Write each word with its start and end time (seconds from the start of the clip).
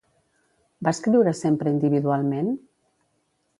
Va 0.87 0.93
escriure 0.97 1.35
sempre 1.41 1.75
individualment? 1.75 2.53